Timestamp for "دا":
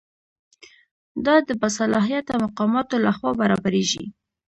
1.25-1.35